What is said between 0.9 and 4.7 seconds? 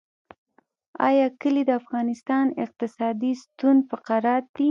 آیا کلي د افغانستان اقتصادي ستون فقرات دي؟